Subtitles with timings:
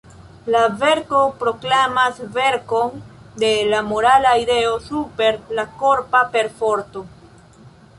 [0.53, 3.05] La verko proklamas venkon
[3.45, 7.11] de la morala ideo super la korpa perforto.